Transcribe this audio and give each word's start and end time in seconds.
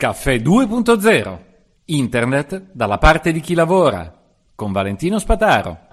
Caffè 0.00 0.36
2.0 0.36 1.38
Internet 1.84 2.68
dalla 2.72 2.96
parte 2.96 3.32
di 3.32 3.40
chi 3.40 3.52
lavora 3.52 4.10
con 4.54 4.72
Valentino 4.72 5.18
Spataro. 5.18 5.88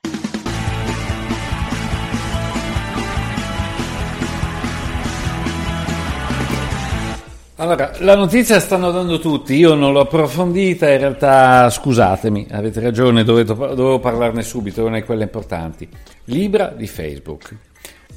Allora, 7.58 7.92
la 7.98 8.16
notizia 8.16 8.62
stanno 8.62 8.92
dando 8.92 9.20
tutti, 9.20 9.56
io 9.56 9.74
non 9.74 9.92
l'ho 9.92 10.00
approfondita, 10.00 10.90
in 10.90 11.00
realtà 11.00 11.70
scusatemi, 11.70 12.48
avete 12.52 12.80
ragione, 12.80 13.26
dovevo, 13.26 13.56
dovevo 13.56 14.00
parlarne 14.00 14.42
subito, 14.42 14.84
non 14.84 14.96
è 14.96 15.04
quelle 15.04 15.24
importanti. 15.24 15.86
Libra 16.26 16.68
di 16.68 16.88
Facebook. 16.88 17.54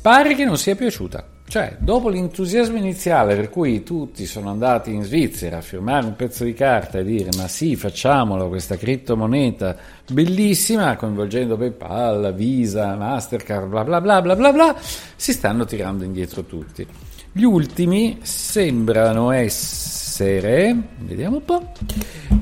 Pare 0.01 0.37
che 0.37 0.45
non 0.45 0.57
sia 0.57 0.77
piaciuta. 0.77 1.40
Cioè, 1.51 1.79
dopo 1.81 2.11
l'entusiasmo 2.11 2.77
iniziale 2.77 3.35
per 3.35 3.51
cui 3.51 3.83
tutti 3.83 4.25
sono 4.25 4.51
andati 4.51 4.95
in 4.95 5.03
Svizzera 5.03 5.57
a 5.57 5.61
firmare 5.61 6.07
un 6.07 6.15
pezzo 6.15 6.45
di 6.45 6.55
carta 6.55 6.99
e 6.99 7.03
dire 7.03 7.31
ma 7.37 7.49
sì, 7.49 7.75
facciamolo 7.75 8.47
questa 8.47 8.77
criptomoneta 8.77 9.77
bellissima, 10.13 10.95
coinvolgendo 10.95 11.57
PayPal, 11.57 12.33
Visa, 12.37 12.95
Mastercard, 12.95 13.67
bla 13.67 13.83
bla 13.83 14.01
bla 14.01 14.23
bla 14.23 14.37
bla 14.37 14.53
bla, 14.53 14.77
si 15.17 15.33
stanno 15.33 15.65
tirando 15.65 16.05
indietro 16.05 16.45
tutti. 16.45 16.87
Gli 17.33 17.43
ultimi 17.43 18.21
sembrano 18.23 19.33
essere, 19.33 20.77
vediamo 20.99 21.39
un 21.39 21.45
po', 21.45 21.73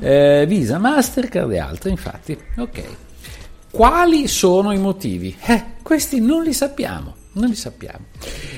eh, 0.01 0.45
Visa, 0.47 0.77
Mastercard 0.77 1.51
e 1.51 1.57
altri, 1.57 1.89
infatti, 1.89 2.37
ok. 2.57 2.83
Quali 3.71 4.27
sono 4.27 4.71
i 4.71 4.77
motivi? 4.77 5.35
Eh, 5.47 5.63
questi 5.81 6.21
non 6.21 6.43
li 6.43 6.53
sappiamo 6.53 7.18
non 7.39 7.49
li 7.49 7.55
sappiamo. 7.55 8.05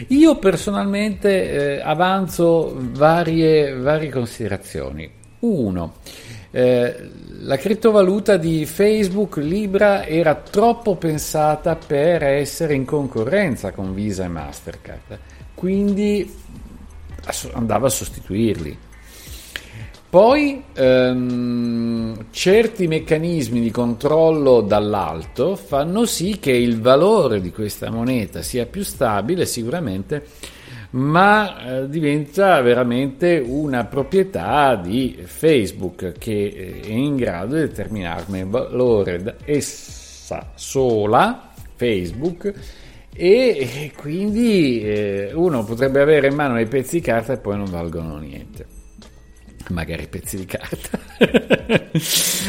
Io 0.08 0.38
personalmente 0.38 1.78
eh, 1.78 1.82
avanzo 1.82 2.76
varie, 2.76 3.76
varie, 3.76 4.10
considerazioni. 4.10 5.10
Uno, 5.40 5.94
eh, 6.52 7.10
la 7.40 7.58
criptovaluta 7.58 8.38
di 8.38 8.66
Facebook 8.66 9.38
Libra 9.38 10.06
era 10.06 10.36
troppo 10.36 10.96
pensata 10.96 11.76
per 11.76 12.24
essere 12.24 12.74
in 12.74 12.86
concorrenza 12.86 13.72
con 13.72 13.94
Visa 13.94 14.26
e 14.26 14.28
Mastercard, 14.28 15.20
quindi 15.54 16.32
andava 17.54 17.88
a 17.88 17.90
sostituirli. 17.90 18.78
Poi 20.12 20.62
ehm, 20.74 22.26
certi 22.32 22.86
meccanismi 22.86 23.62
di 23.62 23.72
controllo 23.72 24.60
dall'alto 24.60 25.56
fanno 25.56 26.06
sì 26.06 26.38
che 26.38 26.52
il 26.52 26.82
valore 26.82 27.40
di 27.40 27.50
questa 27.50 27.90
moneta 27.90 28.42
sia 28.42 28.66
più 28.66 28.84
stabile 28.84 29.46
sicuramente, 29.46 30.26
ma 30.90 31.84
eh, 31.84 31.90
diventa 31.90 32.60
veramente 32.60 33.42
una 33.42 33.86
proprietà 33.86 34.76
di 34.76 35.18
Facebook 35.24 36.12
che 36.20 36.44
eh, 36.44 36.82
è 36.82 36.92
in 36.92 37.16
grado 37.16 37.56
di 37.56 37.62
determinarne 37.62 38.40
il 38.40 38.48
valore 38.48 39.24
da 39.24 39.36
essa 39.46 40.52
sola, 40.56 41.54
Facebook, 41.74 42.54
e 43.16 43.94
quindi 43.96 44.82
eh, 44.84 45.32
uno 45.34 45.64
potrebbe 45.64 46.02
avere 46.02 46.28
in 46.28 46.36
mano 46.36 46.56
dei 46.56 46.68
pezzi 46.68 46.98
di 46.98 47.02
carta 47.02 47.32
e 47.32 47.38
poi 47.38 47.56
non 47.56 47.70
valgono 47.72 48.18
niente 48.18 48.81
magari 49.72 50.08
pezzi 50.08 50.38
di 50.38 50.46
carta. 50.46 51.00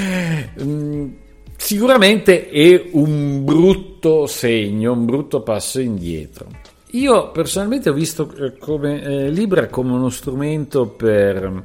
Mm, 0.63 1.09
sicuramente 1.57 2.49
è 2.49 2.89
un 2.93 3.45
brutto 3.45 4.27
segno, 4.27 4.93
un 4.93 5.05
brutto 5.05 5.43
passo 5.43 5.81
indietro. 5.81 6.47
Io 6.93 7.31
personalmente 7.31 7.89
ho 7.89 7.95
visto 7.95 8.35
eh, 8.35 8.59
come, 8.59 9.03
eh, 9.03 9.31
Libra 9.31 9.69
come 9.69 9.93
uno 9.93 10.11
strumento 10.11 10.89
per, 10.89 11.65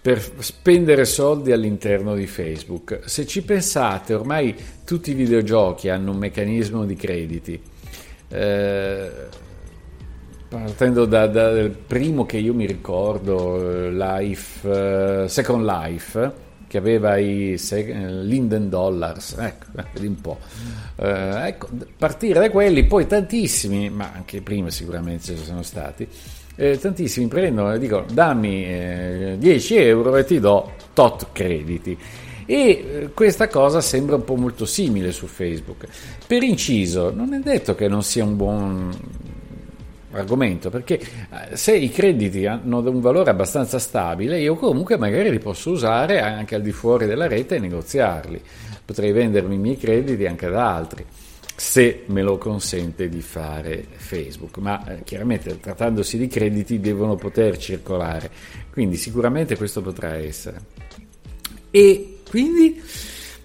per, 0.00 0.22
spendere 0.38 1.04
soldi 1.04 1.50
all'interno 1.52 2.14
di 2.14 2.26
Facebook. 2.26 3.00
Se 3.04 3.26
ci 3.26 3.42
pensate, 3.42 4.14
ormai 4.14 4.54
tutti 4.84 5.10
i 5.10 5.14
videogiochi 5.14 5.88
hanno 5.88 6.12
un 6.12 6.18
meccanismo 6.18 6.84
di 6.84 6.94
crediti. 6.94 7.60
Eh, 8.28 9.10
Partendo 10.50 11.04
da, 11.04 11.28
da, 11.28 11.52
dal 11.52 11.70
primo 11.70 12.26
che 12.26 12.36
io 12.36 12.52
mi 12.52 12.66
ricordo, 12.66 13.88
Life, 13.88 14.66
uh, 14.66 15.28
Second 15.28 15.64
Life, 15.64 16.32
che 16.66 16.76
aveva 16.76 17.18
i 17.18 17.56
sec- 17.56 17.94
Linden 17.94 18.68
Dollars, 18.68 19.36
ecco, 19.38 19.66
un 20.00 20.20
po'. 20.20 20.38
Uh, 20.96 21.04
ecco, 21.04 21.68
partire 21.96 22.40
da 22.40 22.50
quelli, 22.50 22.84
poi 22.84 23.06
tantissimi, 23.06 23.90
ma 23.90 24.10
anche 24.12 24.42
prima 24.42 24.70
sicuramente 24.70 25.36
ci 25.36 25.44
sono 25.44 25.62
stati, 25.62 26.08
eh, 26.56 26.78
tantissimi 26.78 27.28
prendono 27.28 27.72
e 27.72 27.78
dicono 27.78 28.06
dammi 28.12 28.64
eh, 28.64 29.36
10 29.38 29.76
euro 29.76 30.16
e 30.16 30.24
ti 30.24 30.40
do 30.40 30.72
tot 30.92 31.28
crediti. 31.30 31.96
E 32.44 33.10
questa 33.14 33.46
cosa 33.46 33.80
sembra 33.80 34.16
un 34.16 34.24
po' 34.24 34.34
molto 34.34 34.66
simile 34.66 35.12
su 35.12 35.28
Facebook. 35.28 35.86
Per 36.26 36.42
inciso, 36.42 37.12
non 37.14 37.34
è 37.34 37.38
detto 37.38 37.76
che 37.76 37.86
non 37.86 38.02
sia 38.02 38.24
un 38.24 38.36
buon 38.36 38.90
argomento 40.12 40.70
perché 40.70 40.98
eh, 40.98 41.56
se 41.56 41.76
i 41.76 41.90
crediti 41.90 42.46
hanno 42.46 42.78
un 42.78 43.00
valore 43.00 43.30
abbastanza 43.30 43.78
stabile 43.78 44.40
io 44.40 44.54
comunque 44.56 44.96
magari 44.96 45.30
li 45.30 45.38
posso 45.38 45.70
usare 45.70 46.20
anche 46.20 46.54
al 46.54 46.62
di 46.62 46.72
fuori 46.72 47.06
della 47.06 47.26
rete 47.26 47.56
e 47.56 47.58
negoziarli. 47.58 48.40
Potrei 48.84 49.12
vendermi 49.12 49.54
i 49.54 49.58
miei 49.58 49.76
crediti 49.76 50.26
anche 50.26 50.46
ad 50.46 50.56
altri 50.56 51.04
se 51.60 52.04
me 52.06 52.22
lo 52.22 52.38
consente 52.38 53.10
di 53.10 53.20
fare 53.20 53.86
Facebook. 53.94 54.56
Ma 54.56 54.82
eh, 54.86 55.02
chiaramente 55.04 55.60
trattandosi 55.60 56.16
di 56.16 56.26
crediti 56.26 56.80
devono 56.80 57.16
poter 57.16 57.58
circolare. 57.58 58.30
Quindi 58.72 58.96
sicuramente 58.96 59.58
questo 59.58 59.82
potrà 59.82 60.14
essere. 60.14 60.62
E 61.70 62.20
quindi 62.28 62.82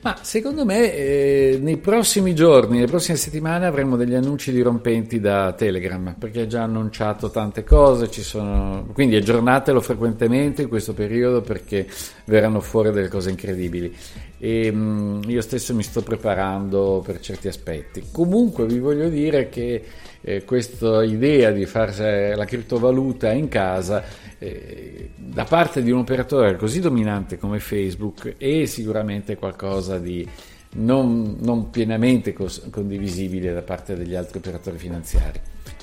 ma 0.05 0.19
secondo 0.21 0.65
me 0.65 0.93
eh, 0.93 1.57
nei 1.59 1.77
prossimi 1.77 2.35
giorni, 2.35 2.75
nelle 2.75 2.85
prossime 2.85 3.17
settimane 3.17 3.65
avremo 3.65 3.95
degli 3.95 4.13
annunci 4.13 4.51
dirompenti 4.51 5.19
da 5.19 5.53
Telegram 5.53 6.15
perché 6.19 6.41
ha 6.41 6.45
già 6.45 6.61
annunciato 6.61 7.31
tante 7.31 7.63
cose, 7.63 8.07
sono... 8.21 8.87
quindi 8.93 9.15
aggiornatelo 9.15 9.81
frequentemente 9.81 10.61
in 10.61 10.67
questo 10.67 10.93
periodo 10.93 11.41
perché 11.41 11.87
verranno 12.25 12.59
fuori 12.59 12.91
delle 12.91 13.07
cose 13.07 13.31
incredibili 13.31 13.95
e 14.37 14.71
mh, 14.71 14.77
mm, 14.77 15.21
io 15.25 15.41
stesso 15.41 15.73
mi 15.73 15.81
sto 15.81 16.03
preparando 16.03 17.01
per 17.03 17.19
certi 17.19 17.47
aspetti. 17.47 18.03
Comunque 18.11 18.67
vi 18.67 18.77
voglio 18.77 19.09
dire 19.09 19.49
che 19.49 19.83
eh, 20.21 20.43
questa 20.43 21.03
idea 21.03 21.49
di 21.49 21.65
fare 21.65 22.35
la 22.35 22.45
criptovaluta 22.45 23.31
in 23.31 23.47
casa 23.47 24.03
eh, 24.39 25.11
da 25.15 25.43
parte 25.43 25.81
di 25.81 25.91
un 25.91 25.99
operatore 25.99 26.55
così 26.57 26.79
dominante 26.79 27.37
come 27.37 27.59
Facebook 27.59 28.35
è 28.37 28.65
sicuramente 28.65 29.35
qualcosa 29.35 29.97
di 29.97 30.27
non, 30.75 31.37
non 31.39 31.69
pienamente 31.69 32.33
cos- 32.33 32.67
condivisibile 32.69 33.53
da 33.53 33.61
parte 33.61 33.95
degli 33.95 34.15
altri 34.15 34.39
operatori 34.39 34.77
finanziari. 34.77 35.39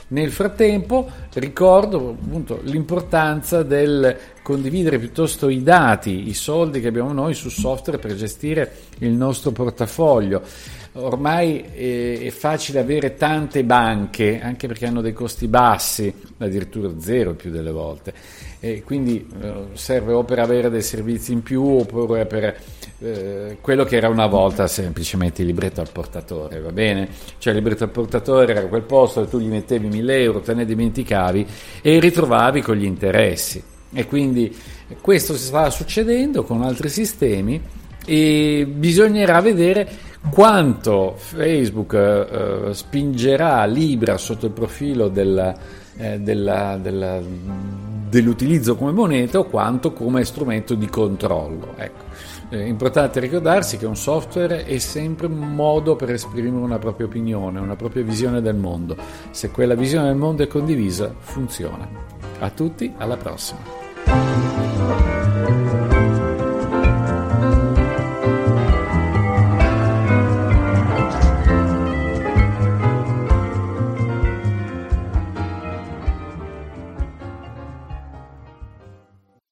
Nel 0.08 0.30
frattempo 0.30 1.08
ricordo 1.34 2.10
appunto 2.10 2.60
l'importanza 2.64 3.62
del 3.62 4.14
condividere 4.42 4.98
piuttosto 4.98 5.48
i 5.48 5.62
dati, 5.62 6.28
i 6.28 6.34
soldi 6.34 6.80
che 6.80 6.88
abbiamo 6.88 7.14
noi 7.14 7.32
su 7.32 7.48
software 7.48 7.98
per 7.98 8.14
gestire 8.14 8.70
il 8.98 9.12
nostro 9.12 9.52
portafoglio. 9.52 10.42
Ormai 10.94 11.60
è 11.62 12.30
facile 12.30 12.80
avere 12.80 13.14
tante 13.14 13.64
banche, 13.64 14.40
anche 14.42 14.66
perché 14.66 14.86
hanno 14.86 15.00
dei 15.00 15.14
costi 15.14 15.48
bassi, 15.48 16.12
addirittura 16.38 16.90
zero 16.98 17.34
più 17.34 17.50
delle 17.50 17.70
volte 17.70 18.12
e 18.64 18.84
quindi 18.84 19.28
eh, 19.40 19.52
serve 19.72 20.12
o 20.12 20.22
per 20.22 20.38
avere 20.38 20.70
dei 20.70 20.82
servizi 20.82 21.32
in 21.32 21.42
più 21.42 21.64
oppure 21.64 22.26
per 22.26 22.56
eh, 23.00 23.56
quello 23.60 23.82
che 23.82 23.96
era 23.96 24.08
una 24.08 24.28
volta 24.28 24.68
semplicemente 24.68 25.42
il 25.42 25.48
libretto 25.48 25.80
al 25.80 25.90
portatore, 25.90 26.60
va 26.60 26.70
bene? 26.70 27.08
Cioè 27.38 27.52
il 27.52 27.58
libretto 27.58 27.82
al 27.82 27.90
portatore 27.90 28.52
era 28.52 28.64
quel 28.68 28.82
posto 28.82 29.18
dove 29.18 29.32
tu 29.32 29.40
gli 29.40 29.48
mettevi 29.48 29.88
1000 29.88 30.22
euro, 30.22 30.40
te 30.42 30.54
ne 30.54 30.64
dimenticavi 30.64 31.44
e 31.82 31.98
ritrovavi 31.98 32.60
con 32.60 32.76
gli 32.76 32.84
interessi. 32.84 33.60
E 33.92 34.06
quindi 34.06 34.56
questo 35.00 35.34
sta 35.34 35.68
succedendo 35.68 36.44
con 36.44 36.62
altri 36.62 36.88
sistemi 36.88 37.60
e 38.06 38.64
bisognerà 38.72 39.40
vedere 39.40 39.88
quanto 40.30 41.14
Facebook 41.16 41.94
eh, 41.94 42.74
spingerà 42.74 43.64
Libra 43.64 44.16
sotto 44.16 44.46
il 44.46 44.52
profilo 44.52 45.08
della, 45.08 45.54
eh, 45.96 46.18
della, 46.20 46.78
della 46.80 47.20
dell'utilizzo 48.12 48.76
come 48.76 48.92
moneta 48.92 49.38
o 49.38 49.44
quanto 49.44 49.94
come 49.94 50.22
strumento 50.24 50.74
di 50.74 50.86
controllo. 50.86 51.72
Ecco. 51.76 52.04
È 52.50 52.56
importante 52.56 53.18
ricordarsi 53.20 53.78
che 53.78 53.86
un 53.86 53.96
software 53.96 54.66
è 54.66 54.76
sempre 54.76 55.26
un 55.26 55.54
modo 55.54 55.96
per 55.96 56.10
esprimere 56.10 56.62
una 56.62 56.78
propria 56.78 57.06
opinione, 57.06 57.58
una 57.58 57.76
propria 57.76 58.02
visione 58.02 58.42
del 58.42 58.56
mondo. 58.56 58.94
Se 59.30 59.50
quella 59.50 59.74
visione 59.74 60.08
del 60.08 60.16
mondo 60.16 60.42
è 60.42 60.46
condivisa, 60.46 61.14
funziona. 61.18 61.88
A 62.40 62.50
tutti, 62.50 62.92
alla 62.98 63.16
prossima. 63.16 65.11